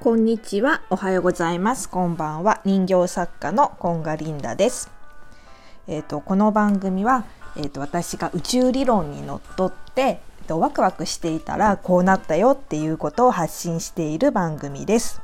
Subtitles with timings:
[0.00, 0.82] こんにちは。
[0.90, 1.88] おはようございます。
[1.88, 2.60] こんばんは。
[2.64, 4.92] 人形作家のコンガリンダです。
[5.88, 7.24] えっ、と、この番組は、
[7.56, 15.20] えっ、と、私が宇宙理論にのっとって、えっとワクワクしていたらこうなったよっていうことを発信している番組です。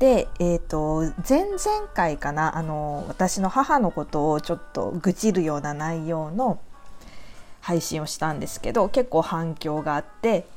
[0.00, 1.58] で、えっ、と、前々
[1.94, 6.58] 回かな、あの、私の母のことをちょっと愚痴るような内容の
[7.60, 10.48] 配信をしたんですけど、結構反響があって、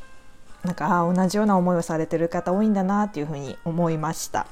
[0.68, 4.46] なんかあ同じような思いをされてる方多いんだなっていうふうに思いました。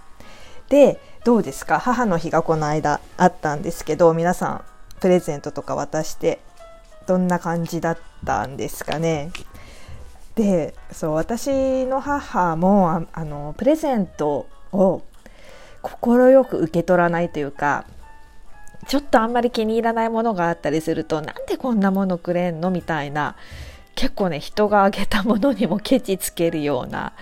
[0.70, 1.78] でどうですか？
[1.78, 4.64] 母の日がこの間あったんですけど皆さん
[5.02, 6.40] プレゼントとか渡して
[7.06, 9.30] どんな感じだったんですかね？
[10.36, 15.02] でそう私の母もあのプレゼントを
[15.82, 17.86] 快く受け取らないというか
[18.88, 22.72] ちょっとあんまり気に入らないものがあったりするとなんでこんなものくれんの？
[22.72, 23.36] みたいな
[23.96, 27.14] 結構ね人があげたものにもケチつけるような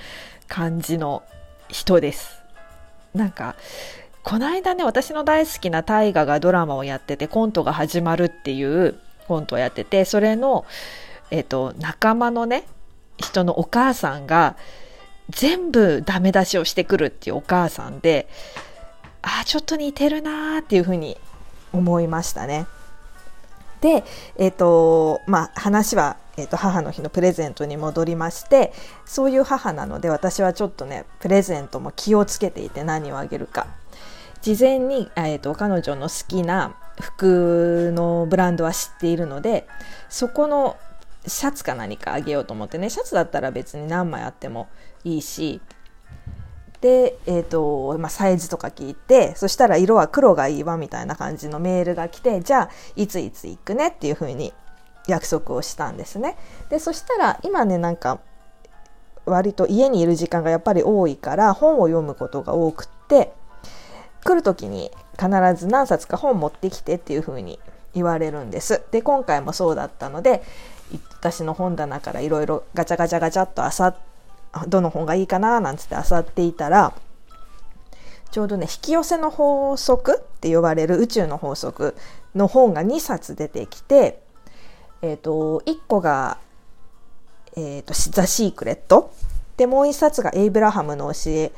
[0.48, 1.24] 感じの
[1.70, 2.40] 人です
[3.14, 3.56] なんか
[4.24, 10.66] この間ね私の大好きな大河がドラマをやっててコントが始まるっていうコントをやっててそれの、
[11.32, 12.66] えっと、仲間のね
[13.18, 14.56] 人のお母さんが
[15.30, 18.28] 全部ダメ出しをしてくるっていうお母さんで
[19.22, 21.18] ああちょっと似てるなーっていうふうに
[21.72, 22.68] 思いましたね。
[23.82, 24.06] で、
[24.38, 28.74] えっ、と、まあ、話は、えっ、と、母の日のプレゼントに戻りまして、
[29.06, 33.68] そういう母なので、私はちょっとね、プレゼントも気をつけていて何をあげるか。
[34.42, 39.68] 事前に、えっ、と、彼女の好きな服のブランドは知っているので、
[40.10, 40.78] そこの
[41.28, 44.68] シャツか何かあげようと思ってね、シャツだったら別に何枚あっても
[45.04, 45.62] いいし、
[46.84, 54.54] で、えーとまあ、サイズとか聞いてそしたら色は黒がいいわみたいな感じのメールが来てじゃあいついつ行くねっていうふうに
[55.08, 56.38] 約束をしたんですね。
[56.70, 58.20] でそしたら今ねなんか
[59.26, 63.34] 割と家にいる時間がやっぱり多いから本を読むことが多くって
[64.24, 67.60] 来る時に必ず何冊か本持ってきてっていうふうに
[67.94, 68.82] 言われるんです。
[68.92, 70.44] で今回もそうだったので
[71.20, 73.96] 私の本棚からいろいろガチャガチャガチャっとあさ
[74.68, 76.94] どの本がいいかななんつって漁っていたら
[78.32, 81.96] ちょうどね引き寄せの法則って呼ばれる宇宙の法則
[82.36, 84.23] の本が2冊出てきて、
[85.04, 86.38] えーと、1個が、
[87.58, 89.12] えーと「ザ・シークレット」
[89.58, 91.52] でもう1冊が「エイブラハムの教え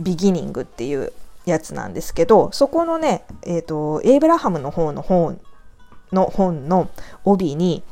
[0.00, 1.12] ビギニング」っていう
[1.44, 5.38] やつなんですけどそこのね、えーと、エイブラハムの方の本
[6.10, 6.88] の本の
[7.24, 7.82] 帯に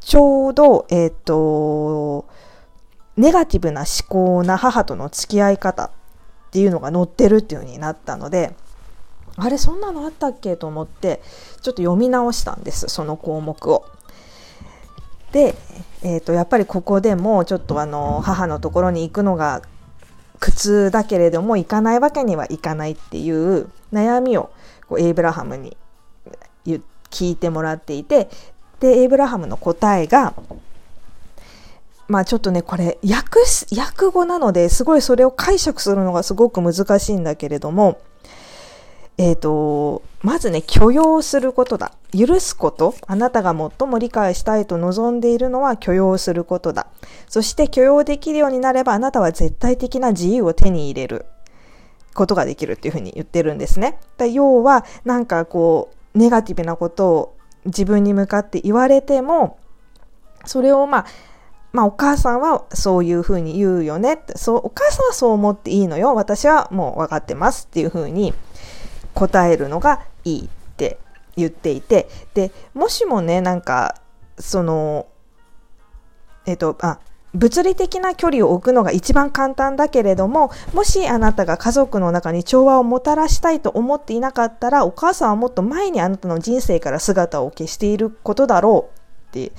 [0.00, 2.24] ちょうどえっ、と
[3.18, 5.90] ネガティブな思考な母との付き合い方っ
[6.50, 8.54] ていうのが載ってるっていう風になったので
[9.36, 11.20] あれそんなのあったっけと思って
[11.60, 13.84] ちょっと読み直したんですその項目を。
[15.32, 15.54] で、
[16.02, 19.62] えー、とやっぱりここでもちょっとあの母のところに行くのが
[20.40, 24.50] 苦痛だけれども行かないわけにはいかないっていう悩みを
[24.88, 25.76] こうエイブラハムに
[26.64, 28.28] 聞いてもらっていて
[28.80, 30.34] でエイブラハムの答えが
[32.08, 33.40] まあちょっとね、これ訳、
[33.78, 38.00] 訳語なのですごいそれを解釈するのがすごく難しいんだけれども、
[39.18, 41.92] えっ、ー、と、まずね、許容することだ。
[42.16, 42.94] 許すこと。
[43.06, 46.86] あなたが最も理解したいと望んでいるのは許容することだ。
[47.28, 51.26] そして許容できるようになればあなたは絶対的な自由を手に入れる
[52.14, 53.98] ことができるっていうふうに言ってるんですね。
[54.16, 59.58] だ要は、なんかこう、ネガティブなことを自分に向かって言われても、
[60.44, 61.06] それをまあ、
[61.72, 66.14] まあお母さんはそういうふうに言うよねそう、お母さんはそう思っていいのよ。
[66.14, 68.32] 私はもう分かってますっていうふうに
[69.18, 70.98] 答えるのがいいって
[71.36, 73.96] 言っていて、で、もしもね、なんか、
[74.38, 75.06] その、
[76.46, 77.00] えっと、あ、
[77.34, 88.98] 物理的な距離を置くのが一番簡単だけれども、もしあなたが家族の中に調和をもたらしたいと思っていなかったら、お母さんはもっと前にあなたの人生から姿を消していることだろう
[89.28, 89.52] って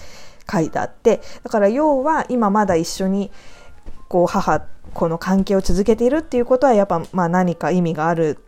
[0.51, 3.31] 書いてあってだから要は今まだ一緒に
[4.07, 8.39] こう母この関係を続けているっていうことはやっぱまあ何か意味がある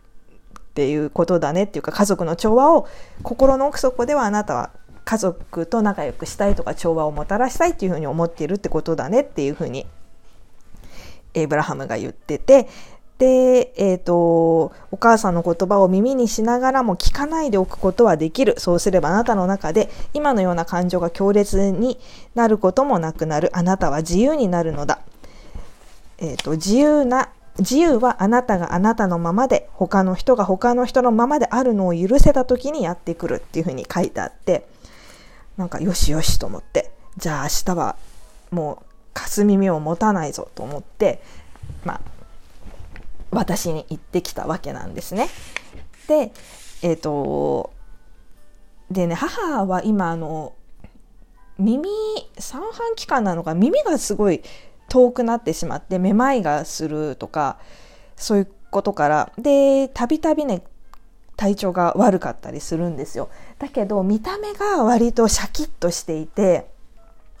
[0.72, 2.88] っていうことだねっていうか家族の調和を
[3.22, 4.70] 心の奥底ではあなたは
[5.04, 9.86] 家族と仲良くしたいとか調和をもたらしたいっていうふうに思っているってことだねっていうふうに
[11.34, 12.68] エイブラハムが言ってて
[13.22, 18.58] で、えっ、ー、と、お母さんの言葉を耳にしながらも聞かないでおくことはできる。
[18.58, 22.00] そうすればあなたの中で今のような感情が強烈に
[22.34, 23.56] なることもなくなる。
[23.56, 24.98] あなたは自由になるのだ。
[26.18, 27.28] えっ、ー、と、自由な、
[27.58, 34.66] 自由はあなたがあなたのままで、他の人が他の人のままであるのを許せた時にやってくるっていうふうに書いてあって、
[35.56, 37.96] なんかよしよしと思って、じゃあ明日は
[38.50, 41.22] もうかす耳を持たないぞと思って、
[41.84, 42.00] まあ、
[43.30, 45.28] 私に言ってきたわけなんですね。
[46.08, 46.32] で、
[46.82, 47.72] えっ、ー、と、
[48.90, 50.54] でね、母は今、あの、
[51.58, 51.88] 耳、
[52.38, 54.42] 三半規管なのか、耳がすごい
[54.92, 57.56] 遠くなってしまって、めまいがするとか、
[58.14, 60.62] そういうことから、で、たびたびね、
[61.36, 63.30] 体調が悪かったりするんですよ。
[63.58, 66.66] だけど、見た目が割とシャキッとしていて、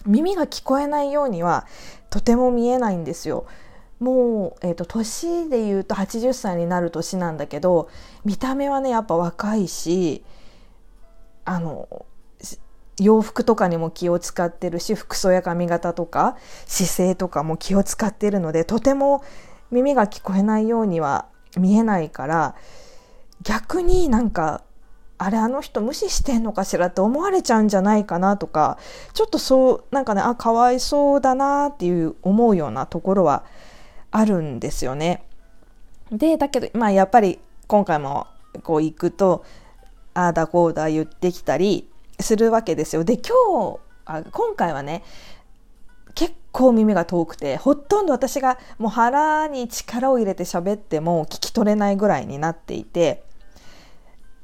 [0.06, 1.66] 耳が聞こえないようには
[2.08, 3.44] とても見えないんですよ。
[4.00, 7.90] もう、えーと、年で言うと80歳になる年なんだけど
[8.24, 10.24] 見た目はねやっぱ若いし
[11.44, 12.06] あの
[13.04, 19.24] 洋服とかにも気を使ってるし服装や髪型とか姿勢とかも気を使ってるのでとても
[19.70, 21.26] 耳が聞こえないようには
[21.56, 22.54] 見えないから
[23.42, 24.62] 逆になんか
[25.18, 28.78] あれあの人無視してんのかしらって思われちゃうんじゃないかなとか
[29.14, 33.44] ちょっとそうなんかねあかわいそうだなっていう思うようなところは
[34.10, 35.24] あるんですよね。
[36.10, 37.38] でだけどまあやっぱり
[37.68, 38.26] 今回も
[38.62, 39.44] こう行くと
[40.12, 41.88] ああだこうだ言ってきたり
[42.22, 43.04] するわけですよ。
[43.04, 45.02] で今日あ今回はね
[46.14, 53.24] 結構耳が遠くてほとんど私がもう腹に力を入れて喋っても聞き取れないぐらいになっていて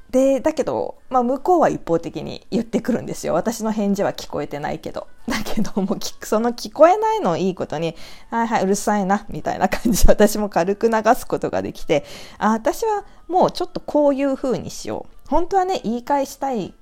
[0.09, 3.35] でだけど、まあ、向こうは一方的に言ってくるんですよ。
[3.35, 5.07] 私の返事は聞こえてないけど。
[5.27, 7.95] だけどもその聞こえないのをいいことに
[8.31, 12.03] 「はいはいうるさいな」みたいな感じで私も軽く流すことができて
[12.39, 15.29] あ私はもうちょっとこういう風にしよう。
[15.29, 16.73] 本当はね言い返したい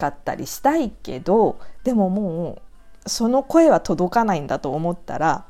[0.00, 2.60] かったりしたいけどでもも
[3.06, 5.44] うその声は届かないんだと思ったら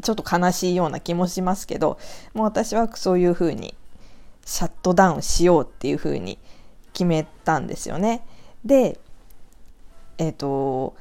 [0.00, 1.98] ちょっと悲しいような気もしますけど
[2.34, 3.74] もう私はそういう風に
[4.44, 6.38] シャットダウンしようっていうふうに
[6.92, 8.26] 決めたんですよね。
[8.64, 8.98] で
[10.18, 10.94] えっ、ー、と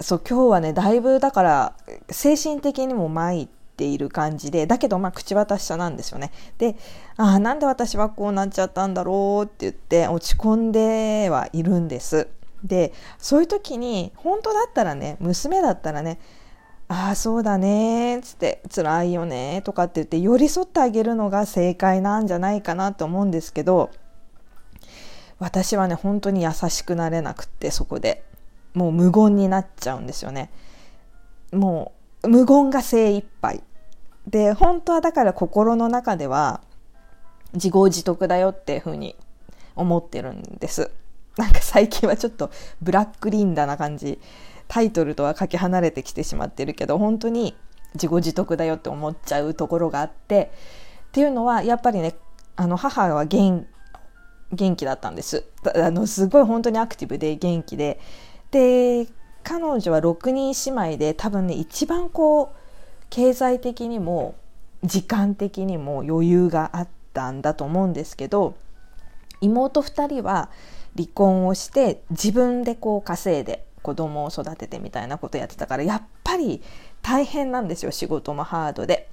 [0.00, 1.74] そう今日はねだいぶだから
[2.10, 6.32] 精神的にも参っている感じでだけどまあ口渡しさなんですよね。
[6.58, 6.76] で
[7.16, 12.28] ああなんで私はこうなっちゃったんだろうって言って落ち込んではいるんです。
[12.64, 16.18] でそういう時に本当だったらね娘だったらね
[16.88, 23.90] ああそうだねつって辛いよねとかって言って寄り添ってあげるのが正解なんじゃないかなと思うんですけど
[25.38, 28.24] 私はね本当に優しくなれなくってそこで
[28.74, 30.50] もう無言になっちゃうんですよね
[31.52, 31.92] も
[32.22, 33.62] う無言が精一杯
[34.28, 36.60] で本当はだから心の中では
[37.54, 39.16] 自業自得だよっていうふうに
[39.74, 40.90] 思ってるんです。
[41.38, 42.50] なんか最近はちょっと
[42.82, 44.18] ブラックリンダな感じ
[44.66, 47.56] タイトルとはかけ離れてきてしまってるけど本当に
[47.94, 50.50] 自業自得だよって思っちゃうところがあって
[51.08, 52.16] っていうのはやっぱりね
[52.56, 53.66] あの母は元
[54.52, 55.44] 元気だったんです。
[55.74, 58.00] あのすごい本当にアクティブで元気で。
[58.50, 59.06] で
[59.44, 62.57] 彼女は6人姉妹で多分ね一番こう
[63.10, 64.34] 経済的にも
[64.84, 68.54] 時間的にも余裕があったんだと思うんですけど
[69.40, 70.50] 妹2人は
[70.96, 76.62] 離婚をして自分でこう稼いで子供を育ててみたいなことやってたからやっぱり
[77.02, 79.08] 大変なんですよ仕事もハードで。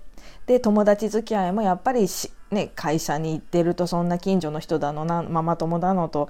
[0.47, 2.07] で友達付き合いもやっぱり
[2.51, 6.30] ね、会社に行ってるとそんな近所の人だのなママ友だのと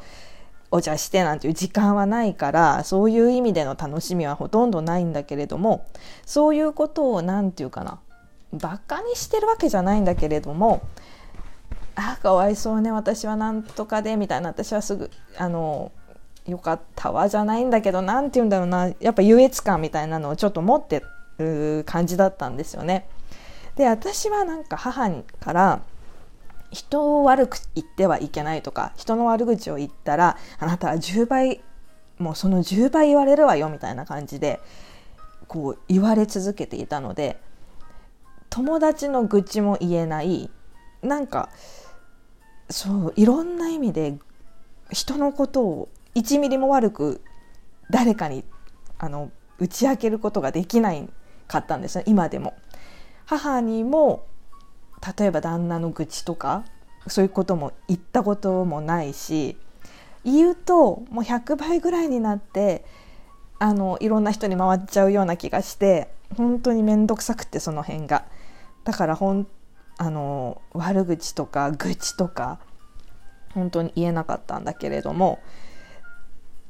[0.75, 5.85] お茶してなんていう時間はないからそういう意味での楽しみはほとんどないんだけれども
[6.25, 7.99] そういうことを何て言うかな
[8.51, 10.81] バカにしてるわけじゃないんだけれども
[11.95, 15.91] あかわいそうね私はなんとかでみたいな私はすぐあの
[16.45, 21.03] よかったわじゃないんだけど何て言うんだろうなやっぱ優越感みたいなのをちょっと持って
[21.37, 23.07] る感じだったんですよね。
[23.75, 25.81] で私はなんか母から
[26.75, 31.61] 人を悪く言ってはいけないとか人の悪口を言ったらあなたは10倍
[32.19, 34.59] もうその10倍言われるわよみたいな感じで
[35.47, 37.39] こう言われ続けていたので
[38.49, 40.49] 友達の愚痴も言えない
[41.01, 41.49] なんか
[42.69, 44.17] そういろんな意味で
[44.91, 47.21] 人のことを1ミリも悪く
[47.89, 48.43] 誰かに
[48.97, 51.07] あの打ち明けることができない
[51.47, 52.53] かったんですね今でも。
[53.25, 54.25] 母にも
[55.17, 56.63] 例えば旦那の愚痴とか
[57.07, 59.57] そういうことも言ったこともないし
[60.23, 62.83] 言うともう100倍ぐらいになって
[63.59, 68.25] あのいろんな人に回っちゃうような気がして本当に面倒くさくてその辺が。
[68.83, 69.47] だからほん
[69.97, 72.59] あの悪口とか愚痴とか
[73.53, 75.39] 本当に言えなかったんだけれども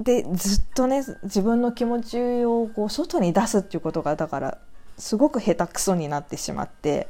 [0.00, 4.58] でずっとね自分の気持ちをこう外に出すっていうことがだから
[4.96, 7.08] すごく下手くそになってしまって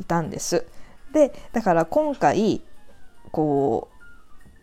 [0.00, 0.66] いたんです。
[1.12, 2.62] でだから今回
[3.32, 4.00] こう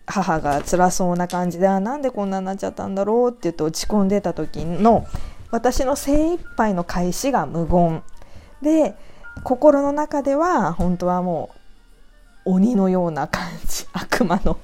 [0.06, 5.06] 母が辛そうな感じであなんでこんなになっちゃったんだろうって言って落ち込んでた時の
[5.52, 8.02] 私の精一杯の返しが無言
[8.62, 8.96] で
[9.44, 11.50] 心の中では本当はも
[12.46, 14.58] う鬼のような感じ 悪魔の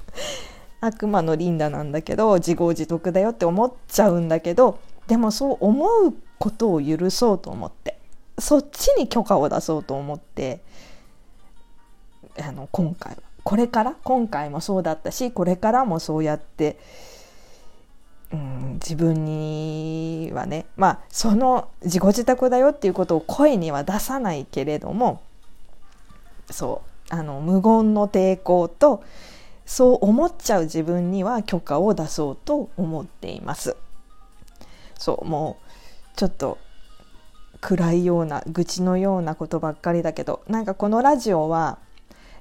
[0.80, 7.98] 悪魔のリンダなんだけど自業自得だよって思っちゃうんだけどでもそう思うことを許そうと思って
[8.38, 10.60] そっちに許可を出そうと思って
[12.38, 13.94] あの今回はこれから？
[14.02, 16.78] 今回もそうだったしこれからもそうやって、
[18.32, 25.22] うん、自分にはねまあその自己自宅だよっていうことを声には出さないけれども
[26.50, 29.04] そうあの無言の抵抗と
[29.66, 33.76] そう思っちゃう自分には許可を出そうと思っています。
[34.98, 35.58] そうも
[36.14, 36.58] うちょっと
[37.64, 41.78] 暗いような愚痴のようなことばっかりだけどなんかこのラジオは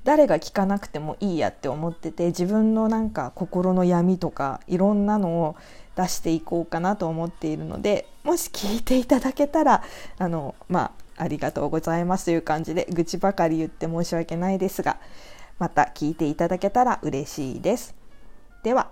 [0.04, 5.56] 誰が聞かなくてもいいやって思ってて自分のなんか心の闇とかいろんなのを
[5.96, 9.84] 出していこうかなと思っているのでもし聞いていただけたら
[10.18, 14.98] あのまあありがとうございますという感じで愚痴ばかり言って申し訳ないですが
[15.58, 17.96] また聞いていただけたら嬉しいです。
[18.64, 18.90] では